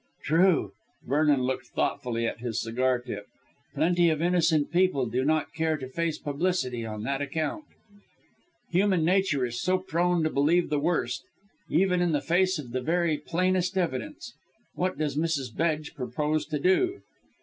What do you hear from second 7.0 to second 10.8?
that account. Human nature is so prone to believe the